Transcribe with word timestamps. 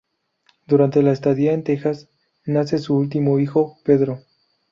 Durante 0.65 1.03
la 1.03 1.11
estadía 1.11 1.53
en 1.53 1.63
Texas, 1.63 2.09
nace 2.43 2.79
su 2.79 2.95
último 2.97 3.37
hijo, 3.37 3.77
Pedro. 3.83 4.21